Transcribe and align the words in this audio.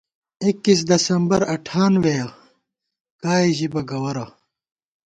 ایکیس 0.43 0.79
دسمبر 0.91 1.41
اٹھانوېَہ، 1.53 2.27
کائے 3.21 3.49
ژِبہ 3.57 3.81
گوَرہ 3.89 4.25